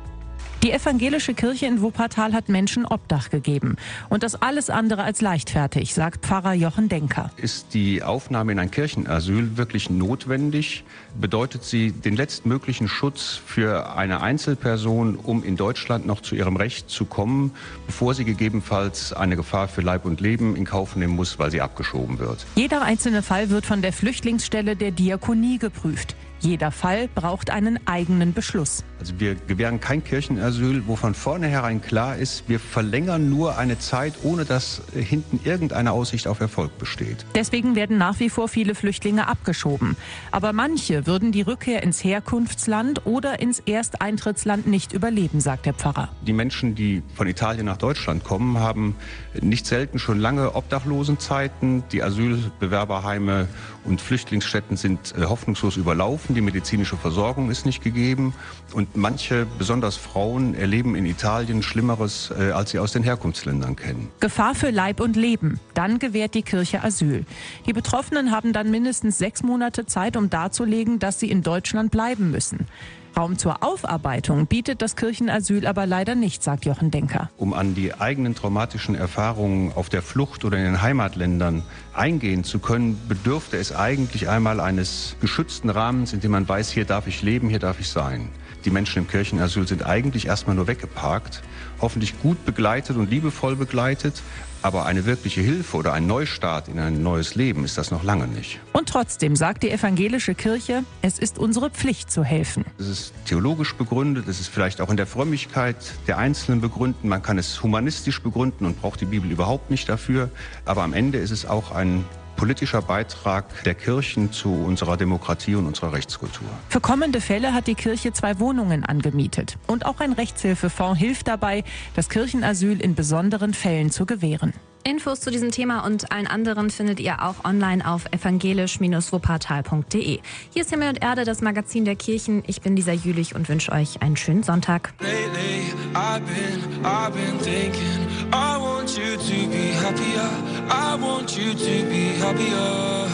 Die 0.65 0.71
evangelische 0.71 1.35
Kirche 1.35 1.67
in 1.67 1.79
Wuppertal 1.79 2.33
hat 2.33 2.49
Menschen 2.49 2.87
Obdach 2.87 3.29
gegeben. 3.29 3.75
Und 4.09 4.23
das 4.23 4.41
alles 4.41 4.71
andere 4.71 5.03
als 5.03 5.21
leichtfertig, 5.21 5.93
sagt 5.93 6.25
Pfarrer 6.25 6.53
Jochen 6.53 6.89
Denker. 6.89 7.29
Ist 7.37 7.75
die 7.75 8.01
Aufnahme 8.01 8.53
in 8.53 8.57
ein 8.57 8.71
Kirchenasyl 8.71 9.57
wirklich 9.57 9.91
notwendig? 9.91 10.83
Bedeutet 11.21 11.65
sie 11.65 11.91
den 11.91 12.15
letztmöglichen 12.15 12.87
Schutz 12.87 13.39
für 13.45 13.95
eine 13.95 14.21
Einzelperson, 14.21 15.17
um 15.17 15.43
in 15.43 15.55
Deutschland 15.55 16.07
noch 16.07 16.21
zu 16.21 16.33
ihrem 16.33 16.55
Recht 16.55 16.89
zu 16.89 17.05
kommen, 17.05 17.51
bevor 17.85 18.15
sie 18.15 18.25
gegebenenfalls 18.25 19.13
eine 19.13 19.35
Gefahr 19.35 19.67
für 19.67 19.81
Leib 19.81 20.03
und 20.03 20.19
Leben 20.19 20.55
in 20.55 20.65
Kauf 20.65 20.95
nehmen 20.95 21.15
muss, 21.15 21.37
weil 21.37 21.51
sie 21.51 21.61
abgeschoben 21.61 22.17
wird? 22.17 22.43
Jeder 22.55 22.81
einzelne 22.81 23.21
Fall 23.21 23.51
wird 23.51 23.67
von 23.67 23.83
der 23.83 23.93
Flüchtlingsstelle 23.93 24.75
der 24.75 24.89
Diakonie 24.89 25.59
geprüft. 25.59 26.15
Jeder 26.45 26.69
Fall 26.69 27.07
braucht 27.07 27.49
einen 27.49 27.79
eigenen 27.87 28.33
Beschluss. 28.33 28.83
Also 28.99 29.19
wir 29.19 29.33
gewähren 29.33 29.79
kein 29.79 30.03
Kirchenasyl, 30.03 30.83
wo 30.85 30.95
von 30.95 31.15
vornherein 31.15 31.81
klar 31.81 32.17
ist, 32.17 32.47
wir 32.47 32.59
verlängern 32.59 33.31
nur 33.31 33.57
eine 33.57 33.79
Zeit, 33.79 34.13
ohne 34.21 34.45
dass 34.45 34.83
hinten 34.93 35.39
irgendeine 35.43 35.91
Aussicht 35.91 36.27
auf 36.27 36.39
Erfolg 36.39 36.77
besteht. 36.77 37.25
Deswegen 37.33 37.75
werden 37.75 37.97
nach 37.97 38.19
wie 38.19 38.29
vor 38.29 38.47
viele 38.47 38.75
Flüchtlinge 38.75 39.27
abgeschoben. 39.27 39.97
Aber 40.31 40.53
manche 40.53 41.07
würden 41.07 41.31
die 41.31 41.41
Rückkehr 41.41 41.81
ins 41.81 42.03
Herkunftsland 42.03 43.07
oder 43.07 43.39
ins 43.39 43.59
Ersteintrittsland 43.59 44.67
nicht 44.67 44.93
überleben, 44.93 45.39
sagt 45.39 45.65
der 45.65 45.73
Pfarrer. 45.73 46.09
Die 46.27 46.33
Menschen, 46.33 46.75
die 46.75 47.01
von 47.15 47.27
Italien 47.27 47.65
nach 47.65 47.77
Deutschland 47.77 48.23
kommen, 48.23 48.59
haben 48.59 48.95
nicht 49.41 49.65
selten 49.65 49.97
schon 49.97 50.19
lange 50.19 50.53
Obdachlosenzeiten. 50.53 51.83
Die 51.91 52.03
Asylbewerberheime 52.03 53.47
und 53.83 53.99
Flüchtlingsstätten 53.99 54.77
sind 54.77 55.15
äh, 55.17 55.23
hoffnungslos 55.23 55.75
überlaufen. 55.75 56.34
Die 56.35 56.41
medizinische 56.41 56.97
Versorgung 56.97 57.49
ist 57.49 57.65
nicht 57.65 57.81
gegeben. 57.81 58.33
Und 58.73 58.97
manche, 58.97 59.47
besonders 59.57 59.95
Frauen, 59.95 60.53
erleben 60.53 60.95
in 60.95 61.05
Italien 61.05 61.63
Schlimmeres, 61.63 62.29
äh, 62.37 62.51
als 62.51 62.71
sie 62.71 62.79
aus 62.79 62.91
den 62.91 63.03
Herkunftsländern 63.03 63.77
kennen. 63.77 64.09
Gefahr 64.19 64.53
für 64.53 64.69
Leib 64.69 64.99
und 64.99 65.15
Leben. 65.15 65.61
Dann 65.73 65.97
gewährt 65.97 66.33
die 66.33 66.41
Kirche 66.43 66.83
Asyl. 66.83 67.25
Die 67.65 67.73
Betroffenen 67.73 68.31
haben 68.31 68.51
dann 68.51 68.69
mindestens 68.69 69.17
sechs 69.17 69.43
Monate 69.43 69.85
Zeit, 69.85 70.17
um 70.17 70.29
darzulegen, 70.29 70.99
dass 70.99 71.21
sie 71.21 71.31
in 71.31 71.41
Deutschland 71.41 71.89
bleiben 71.89 72.31
müssen. 72.31 72.67
Raum 73.17 73.37
zur 73.37 73.63
Aufarbeitung 73.63 74.45
bietet 74.45 74.81
das 74.81 74.97
Kirchenasyl 74.97 75.67
aber 75.67 75.85
leider 75.85 76.15
nicht, 76.15 76.43
sagt 76.43 76.65
Jochen 76.65 76.91
Denker. 76.91 77.29
Um 77.37 77.53
an 77.53 77.73
die 77.73 77.93
eigenen 77.93 78.35
traumatischen 78.35 78.93
Erfahrungen 78.93 79.71
auf 79.73 79.87
der 79.87 80.01
Flucht 80.01 80.43
oder 80.43 80.57
in 80.57 80.65
den 80.65 80.81
Heimatländern 80.81 81.63
eingehen 81.93 82.43
zu 82.43 82.59
können, 82.59 82.99
bedürfte 83.07 83.55
es 83.57 83.73
eigentlich 83.73 84.27
einmal 84.27 84.59
eines 84.59 85.15
geschützten 85.21 85.69
Rahmens, 85.69 86.11
in 86.11 86.19
dem 86.19 86.31
man 86.31 86.47
weiß, 86.47 86.71
hier 86.71 86.83
darf 86.83 87.07
ich 87.07 87.21
leben, 87.21 87.47
hier 87.47 87.59
darf 87.59 87.79
ich 87.79 87.89
sein. 87.89 88.29
Die 88.65 88.71
Menschen 88.71 89.03
im 89.03 89.07
Kirchenasyl 89.07 89.67
sind 89.67 89.85
eigentlich 89.85 90.25
erstmal 90.25 90.55
nur 90.55 90.65
weggeparkt, 90.65 91.43
hoffentlich 91.81 92.19
gut 92.19 92.43
begleitet 92.45 92.97
und 92.97 93.11
liebevoll 93.11 93.55
begleitet, 93.55 94.23
aber 94.63 94.87
eine 94.87 95.05
wirkliche 95.05 95.41
Hilfe 95.41 95.77
oder 95.77 95.93
ein 95.93 96.07
Neustart 96.07 96.67
in 96.67 96.79
ein 96.79 97.03
neues 97.03 97.35
Leben 97.35 97.63
ist 97.63 97.77
das 97.77 97.91
noch 97.91 98.03
lange 98.03 98.25
nicht. 98.27 98.59
Und 98.73 98.89
trotzdem 98.89 99.35
sagt 99.35 99.61
die 99.61 99.69
evangelische 99.69 100.33
Kirche, 100.33 100.83
es 101.03 101.19
ist 101.19 101.37
unsere 101.37 101.69
Pflicht 101.69 102.09
zu 102.09 102.23
helfen. 102.23 102.65
Es 102.79 102.87
ist 102.87 103.13
theologisch 103.25 103.75
begründet, 103.75 104.27
es 104.27 104.39
ist 104.39 104.47
vielleicht 104.47 104.81
auch 104.81 104.89
in 104.89 104.97
der 104.97 105.05
Frömmigkeit 105.05 105.75
der 106.07 106.17
Einzelnen 106.17 106.61
begründen. 106.61 107.07
Man 107.07 107.21
kann 107.21 107.37
es 107.37 107.61
humanistisch 107.61 108.23
begründen 108.23 108.65
und 108.65 108.81
braucht 108.81 108.99
die 108.99 109.05
Bibel 109.05 109.29
überhaupt 109.29 109.69
nicht 109.69 109.87
dafür. 109.87 110.31
Aber 110.65 110.81
am 110.81 110.93
Ende 110.93 111.19
ist 111.19 111.29
es 111.29 111.45
auch 111.45 111.71
ein 111.71 112.03
politischer 112.35 112.81
Beitrag 112.81 113.63
der 113.63 113.75
Kirchen 113.75 114.31
zu 114.31 114.53
unserer 114.53 114.97
Demokratie 114.97 115.55
und 115.55 115.65
unserer 115.65 115.93
Rechtskultur. 115.93 116.47
Für 116.69 116.81
kommende 116.81 117.21
Fälle 117.21 117.53
hat 117.53 117.67
die 117.67 117.75
Kirche 117.75 118.13
zwei 118.13 118.39
Wohnungen 118.39 118.85
angemietet. 118.85 119.57
Und 119.67 119.85
auch 119.85 119.99
ein 119.99 120.13
Rechtshilfefonds 120.13 120.99
hilft 120.99 121.27
dabei, 121.27 121.63
das 121.95 122.09
Kirchenasyl 122.09 122.81
in 122.81 122.95
besonderen 122.95 123.53
Fällen 123.53 123.91
zu 123.91 124.05
gewähren. 124.05 124.53
Infos 124.87 125.19
zu 125.19 125.31
diesem 125.31 125.49
Thema 125.49 125.83
und 125.83 126.11
allen 126.11 126.27
anderen 126.27 126.69
findet 126.69 126.99
ihr 126.99 127.23
auch 127.23 127.43
online 127.43 127.91
auf 127.91 128.05
evangelisch-wuppertal.de. 128.11 130.19
Hier 130.51 130.61
ist 130.61 130.69
Himmel 130.69 130.89
und 130.89 131.01
Erde, 131.01 131.23
das 131.23 131.41
Magazin 131.41 131.85
der 131.85 131.95
Kirchen. 131.95 132.43
Ich 132.45 132.61
bin 132.61 132.75
Lisa 132.75 132.91
Jülich 132.91 133.33
und 133.33 133.49
wünsche 133.49 133.71
euch 133.71 134.03
einen 134.03 134.15
schönen 134.15 134.43
Sonntag. 134.43 134.93
Lately, 134.99 135.73
I've 135.95 136.21
been, 136.21 136.85
I've 136.85 137.13
been 137.13 137.39
thinking, 137.39 138.07
I 138.31 138.59
want 138.59 138.95
you 138.95 139.17
to 139.17 139.49
be 139.49 139.73
happier. 139.73 140.29
I 140.69 140.95
want 140.95 141.37
you 141.37 141.53
to 141.53 141.89
be 141.89 142.05
happier. 142.23 143.09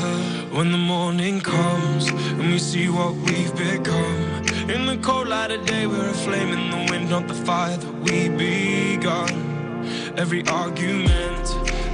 When 0.55 0.71
the 0.71 0.77
morning 0.77 1.39
comes 1.41 2.07
and 2.09 2.51
we 2.51 2.59
see 2.59 2.89
what 2.89 3.13
we've 3.15 3.55
become. 3.55 4.43
In 4.69 4.85
the 4.85 4.97
cold 5.01 5.27
light 5.27 5.51
of 5.51 5.65
day, 5.65 5.87
we're 5.87 6.09
a 6.09 6.13
flame 6.13 6.49
in 6.53 6.69
the 6.71 6.91
wind, 6.91 7.09
not 7.09 7.27
the 7.27 7.33
fire 7.33 7.77
that 7.77 7.93
we 8.03 8.29
begun. 8.29 9.83
Every 10.17 10.45
argument, 10.47 11.45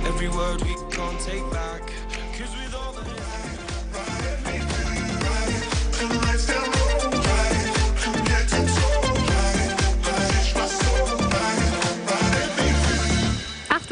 every 0.06 0.30
word 0.30 0.62
we 0.64 0.76
can't 0.92 1.20
take 1.22 1.50
back. 1.52 1.97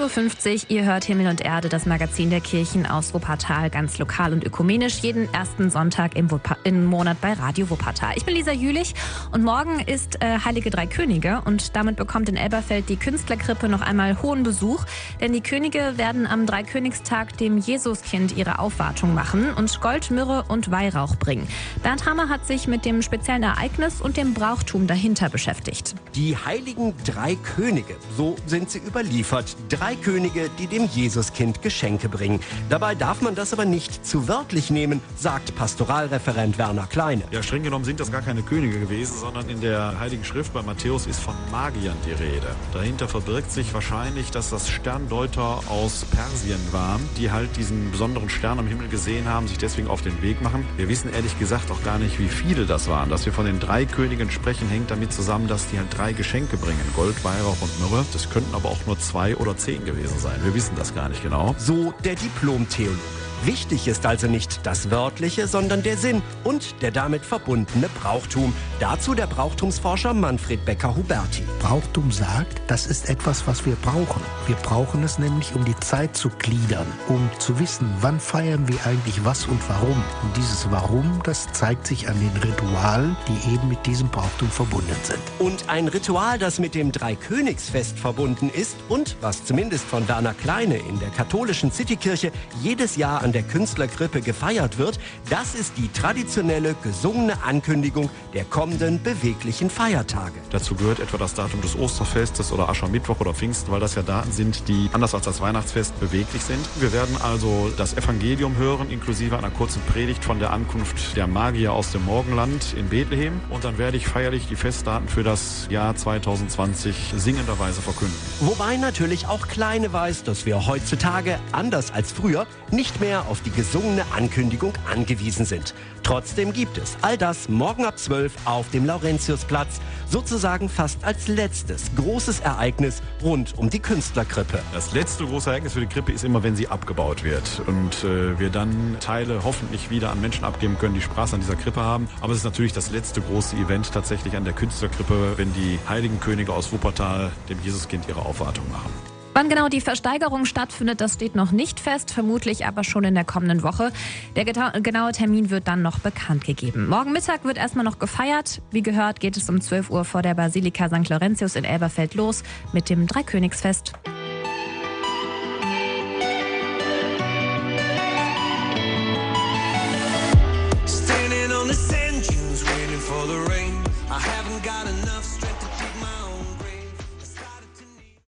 6.50 0.06 0.66
Uhr, 0.66 0.70
ihr 0.70 0.86
hört 0.86 1.04
Himmel 1.04 1.28
und 1.28 1.42
Erde, 1.42 1.68
das 1.68 1.88
Magazin 1.88 2.30
der 2.30 2.40
Kirchen 2.40 2.86
aus 2.86 3.16
Wuppertal, 3.16 3.72
ganz 3.72 3.98
lokal 3.98 4.34
und 4.34 4.44
ökumenisch, 4.44 5.00
jeden 5.00 5.34
ersten 5.34 5.72
Sonntag 5.72 6.16
im, 6.16 6.28
im 6.64 6.86
Monat 6.86 7.20
bei 7.22 7.34
Radio 7.34 7.72
Wuppertal. 7.72 8.14
Ich 8.16 8.24
bin 8.24 8.36
Lisa 8.36 8.52
Jülich 8.52 8.94
und 9.32 9.44
morgen 9.44 9.80
ist 9.80 10.22
äh, 10.22 10.38
Heilige 10.46 10.70
Drei 10.70 10.86
Könige 10.86 11.42
und 11.46 11.76
damit 11.76 11.96
bekommt 11.96 12.30
in 12.30 12.38
Elberfeld 12.38 12.88
die 12.88 12.98
Künstlerkrippe 12.98 13.68
noch 13.68 13.82
einmal 13.82 14.22
hohen 14.22 14.44
Besuch, 14.44 14.86
denn 15.22 15.34
die 15.34 15.42
Könige 15.42 15.94
werden 15.96 16.28
am 16.28 16.46
Dreikönigstag 16.46 17.36
dem 17.38 17.58
Jesuskind 17.58 18.38
ihre 18.38 18.60
Aufwartung 18.60 19.16
machen 19.16 19.56
und 19.56 19.82
Gold, 19.82 20.12
Myrrhe 20.12 20.44
und 20.48 20.70
Weihrauch 20.70 21.16
bringen. 21.16 21.48
Bernd 21.82 22.06
Hammer 22.06 22.30
hat 22.30 22.46
sich 22.46 22.68
mit 22.68 22.86
dem 22.86 23.02
speziellen 23.02 23.42
Ereignis 23.44 24.02
und 24.02 24.18
dem 24.18 24.36
Brauchtum 24.36 24.86
dahinter 24.86 25.30
beschäftigt. 25.30 25.96
Die 26.14 26.38
heiligen 26.38 26.94
drei 27.06 27.36
Könige, 27.36 27.96
so 28.16 28.36
sind 28.46 28.70
sie 28.70 28.80
überliefert. 28.80 29.56
Drei 29.70 29.95
Könige, 29.96 30.50
die 30.60 30.68
dem 30.68 30.88
Jesuskind 30.94 31.62
Geschenke 31.62 32.10
bringen. 32.10 32.40
Dabei 32.70 32.96
darf 32.96 33.22
man 33.22 33.36
das 33.36 33.54
aber 33.54 33.66
nicht 33.66 34.06
zu 34.06 34.28
wörtlich 34.28 34.70
nehmen, 34.70 35.02
sagt 35.18 35.56
Pastoralreferent 35.56 36.58
Werner 36.58 36.88
Kleine. 36.88 37.24
Ja, 37.32 37.44
streng 37.44 37.64
genommen 37.64 37.86
sind 37.86 38.00
das 38.00 38.12
gar 38.12 38.22
keine 38.22 38.42
Könige 38.42 38.80
gewesen, 38.80 39.18
sondern 39.20 39.50
in 39.50 39.62
der 39.62 40.00
Heiligen 40.00 40.24
Schrift 40.24 40.54
bei 40.54 40.62
Matthäus 40.62 41.08
ist 41.08 41.20
von 41.20 41.36
Magiern 41.52 41.98
die 42.06 42.12
Rede. 42.12 42.56
Dahinter 42.74 43.08
verbirgt 43.08 43.52
sich 43.52 43.74
wahrscheinlich, 43.74 44.32
dass 44.32 44.50
das 44.50 44.70
Sterndeuter 44.70 45.60
aus 45.70 46.06
Persien 46.06 46.60
waren, 46.72 47.02
die 47.18 47.32
halt 47.32 47.56
diesen 47.58 47.92
besonderen 47.92 48.30
Stern 48.30 48.60
am 48.60 48.68
Himmel 48.68 48.88
gesehen 48.90 49.28
haben, 49.28 49.48
sich 49.48 49.58
deswegen 49.58 49.88
auf 49.88 50.02
den 50.02 50.22
Weg 50.22 50.42
machen. 50.42 50.66
Wir 50.78 50.90
wissen 50.90 51.14
ehrlich 51.14 51.38
gesagt 51.40 51.72
auch 51.72 51.84
gar 51.84 51.98
nicht, 52.00 52.20
wie 52.20 52.28
viele 52.28 52.66
das 52.66 52.88
waren. 52.88 53.10
Dass 53.10 53.26
wir 53.26 53.34
von 53.34 53.46
den 53.46 53.60
drei 53.60 53.86
Königen 53.86 54.30
sprechen, 54.32 54.68
hängt 54.70 54.92
damit 54.92 55.14
zusammen, 55.14 55.48
dass 55.48 55.68
die 55.70 55.78
halt 55.78 55.96
drei 55.98 56.14
Geschenke 56.14 56.58
bringen. 56.58 56.80
Gold, 56.96 57.24
Weihrauch 57.24 57.62
und 57.62 57.80
Myrrhe. 57.80 58.06
Das 58.14 58.30
könnten 58.30 58.54
aber 58.54 58.70
auch 58.70 58.86
nur 58.86 59.00
zwei 59.00 59.36
oder 59.36 59.56
zehn 59.58 59.85
gewesen 59.86 60.20
sein. 60.20 60.40
Wir 60.44 60.54
wissen 60.54 60.76
das 60.76 60.94
gar 60.94 61.10
nicht 61.10 61.24
genau. 61.24 61.56
So 61.58 61.94
der 62.04 62.16
Diplomtheologe. 62.16 63.25
Wichtig 63.44 63.88
ist 63.88 64.06
also 64.06 64.28
nicht 64.28 64.66
das 64.66 64.90
Wörtliche, 64.90 65.48
sondern 65.48 65.84
der 65.84 65.98
Sinn 65.98 66.22
und 66.44 66.82
der 66.82 66.92
damit 66.92 67.26
verbundene 67.26 67.90
Brauchtum. 68.02 68.54
Dazu 68.80 69.14
der 69.14 69.28
Brauchtumsforscher 69.28 70.14
Manfred 70.14 70.66
Becker-Huberti. 70.66 71.44
Brauchtum 71.60 72.12
sagt, 72.12 72.62
das 72.68 72.88
ist 72.88 73.10
etwas, 73.10 73.46
was 73.48 73.66
wir 73.66 73.76
brauchen. 73.76 74.22
Wir 74.48 74.56
brauchen 74.58 75.04
es 75.04 75.20
nämlich, 75.20 75.54
um 75.56 75.66
die 75.66 75.76
Zeit 75.80 76.16
zu 76.16 76.30
gliedern, 76.30 76.88
um 77.08 77.30
zu 77.40 77.60
wissen, 77.60 77.88
wann 78.02 78.20
feiern 78.20 78.68
wir 78.68 78.86
eigentlich 78.86 79.24
was 79.26 79.46
und 79.46 79.60
warum. 79.70 80.04
Und 80.24 80.38
dieses 80.38 80.70
Warum, 80.72 81.20
das 81.24 81.52
zeigt 81.54 81.88
sich 81.88 82.08
an 82.08 82.20
den 82.20 82.42
Ritualen, 82.42 83.16
die 83.28 83.54
eben 83.54 83.68
mit 83.68 83.86
diesem 83.86 84.10
Brauchtum 84.10 84.50
verbunden 84.50 84.96
sind. 85.04 85.20
Und 85.40 85.70
ein 85.70 85.88
Ritual, 85.88 86.40
das 86.40 86.60
mit 86.60 86.76
dem 86.76 86.92
Dreikönigsfest 86.92 88.00
verbunden 88.00 88.50
ist 88.50 88.76
und 88.90 89.16
was 89.22 89.46
zumindest 89.46 89.86
von 89.86 90.08
Werner 90.08 90.34
Kleine 90.34 90.78
in 90.78 91.00
der 91.00 91.10
katholischen 91.10 91.72
Citykirche 91.72 92.32
jedes 92.62 92.96
Jahr 92.96 93.24
an 93.24 93.32
der 93.36 93.44
Künstlerkrippe 93.44 94.22
gefeiert 94.22 94.80
wird, 94.80 94.98
das 95.30 95.56
ist 95.56 95.74
die 95.78 95.92
traditionelle 95.92 96.74
gesungene 96.82 97.44
Ankündigung 97.44 98.10
der 98.34 98.46
kommenden 98.46 99.04
beweglichen 99.04 99.70
Feiertage. 99.70 100.40
Dazu 100.52 100.74
gehört 100.74 101.00
etwa 101.00 101.18
das 101.18 101.34
Datum 101.34 101.62
des 101.62 101.78
Osterfestes 101.78 102.54
oder 102.54 102.70
Aschermittwoch 102.70 103.20
oder 103.20 103.34
Pfingsten, 103.34 103.72
weil 103.72 103.82
das 103.82 103.96
ja 103.96 104.04
Daten 104.04 104.32
sind, 104.32 104.68
die 104.70 104.90
anders 104.94 105.14
als 105.14 105.26
das 105.26 105.42
Weihnachtsfest 105.42 106.00
beweglich 106.00 106.44
sind. 106.44 106.66
Wir 106.80 106.94
werden 106.94 107.18
also 107.22 107.72
das 107.76 107.96
Evangelium 107.96 108.56
hören, 108.56 108.90
inklusive 108.90 109.38
einer 109.38 109.52
kurzen 109.52 109.82
Predigt 109.82 110.24
von 110.24 110.40
der 110.40 110.54
Ankunft 110.54 111.18
der 111.18 111.28
Magier 111.28 111.74
aus 111.74 111.92
dem 111.92 112.06
Morgenland 112.06 112.74
in 112.78 112.88
Bethlehem. 112.88 113.42
Und 113.50 113.66
dann 113.66 113.78
werde 113.78 113.98
ich 113.98 114.08
feierlich 114.08 114.48
die 114.48 114.56
Festdaten 114.56 115.10
für 115.10 115.24
das 115.24 115.68
Jahr 115.70 115.94
2020 115.94 117.14
singenderweise 117.18 117.82
verkünden. 117.82 118.16
Wobei 118.40 118.78
natürlich 118.78 119.28
auch 119.28 119.50
Kleine 119.50 119.92
weiß, 119.92 120.24
dass 120.24 120.46
wir 120.46 120.68
heutzutage, 120.68 121.38
anders 121.52 121.92
als 121.92 122.14
früher, 122.14 122.48
nicht 122.72 123.02
mehr 123.02 123.15
auf 123.22 123.42
die 123.42 123.52
gesungene 123.52 124.06
Ankündigung 124.16 124.74
angewiesen 124.92 125.46
sind. 125.46 125.74
Trotzdem 126.04 126.54
gibt 126.54 126.78
es 126.78 126.98
all 127.02 127.18
das 127.18 127.50
morgen 127.50 127.84
ab 127.84 127.98
12 127.98 128.34
auf 128.46 128.70
dem 128.70 128.86
Laurentiusplatz, 128.86 129.80
sozusagen 130.08 130.70
fast 130.70 131.04
als 131.04 131.28
letztes 131.28 131.90
großes 131.96 132.42
Ereignis 132.42 133.02
rund 133.24 133.58
um 133.58 133.72
die 133.72 133.80
Künstlerkrippe. 133.80 134.60
Das 134.72 134.94
letzte 134.94 135.26
große 135.26 135.50
Ereignis 135.50 135.74
für 135.74 135.80
die 135.80 135.88
Krippe 135.88 136.12
ist 136.12 136.24
immer, 136.24 136.44
wenn 136.44 136.56
sie 136.56 136.68
abgebaut 136.68 137.24
wird 137.24 137.62
und 137.66 138.04
äh, 138.04 138.40
wir 138.40 138.52
dann 138.52 138.98
Teile 139.00 139.44
hoffentlich 139.44 139.90
wieder 139.90 140.12
an 140.12 140.22
Menschen 140.22 140.46
abgeben 140.46 140.78
können, 140.78 140.94
die 140.94 141.02
Spaß 141.02 141.34
an 141.34 141.40
dieser 141.40 141.56
Krippe 141.56 141.82
haben. 141.82 142.08
Aber 142.22 142.34
es 142.34 142.40
ist 142.40 142.46
natürlich 142.46 142.74
das 142.74 142.92
letzte 142.92 143.22
große 143.22 143.56
Event 143.56 143.92
tatsächlich 143.92 144.36
an 144.38 144.44
der 144.44 144.54
Künstlerkrippe, 144.54 145.34
wenn 145.38 145.54
die 145.54 145.80
heiligen 145.90 146.20
Könige 146.20 146.54
aus 146.54 146.72
Wuppertal 146.72 147.32
dem 147.50 147.60
Jesuskind 147.64 148.08
ihre 148.08 148.20
Aufwartung 148.20 148.70
machen. 148.72 149.15
Wann 149.38 149.50
genau 149.50 149.68
die 149.68 149.82
Versteigerung 149.82 150.46
stattfindet, 150.46 151.02
das 151.02 151.16
steht 151.16 151.36
noch 151.36 151.52
nicht 151.52 151.82
fest, 151.82 152.10
vermutlich 152.10 152.66
aber 152.66 152.86
schon 152.86 153.04
in 153.04 153.16
der 153.16 153.26
kommenden 153.26 153.64
Woche. 153.64 153.92
Der 154.38 154.46
genaue 154.46 155.12
Termin 155.12 155.50
wird 155.50 155.68
dann 155.68 155.82
noch 155.82 156.00
bekannt 156.00 156.46
gegeben. 156.46 156.88
Morgen 156.88 157.12
Mittag 157.12 157.44
wird 157.44 157.58
erstmal 157.58 157.84
noch 157.84 158.00
gefeiert. 158.00 158.62
Wie 158.72 158.82
gehört, 158.82 159.20
geht 159.20 159.36
es 159.36 159.50
um 159.50 159.60
12 159.60 159.90
Uhr 159.90 160.06
vor 160.06 160.22
der 160.22 160.36
Basilika 160.36 160.88
St. 160.88 161.10
Laurentius 161.10 161.58
in 161.58 161.66
Elberfeld 161.66 162.16
los 162.16 162.44
mit 162.72 162.90
dem 162.90 163.08
Dreikönigsfest. 163.08 163.92